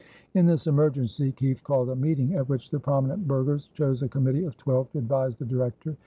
In 0.33 0.47
this 0.47 0.65
emergency 0.65 1.31
Kieft 1.31 1.61
called 1.63 1.89
a 1.89 1.95
meeting 1.95 2.33
at 2.33 2.49
which 2.49 2.71
the 2.71 2.79
prominent 2.79 3.27
burghers 3.27 3.67
chose 3.75 4.01
a 4.01 4.09
committee 4.09 4.45
of 4.45 4.57
twelve 4.57 4.89
to 4.93 4.97
advise 4.97 5.35
the 5.35 5.45
Director. 5.45 5.95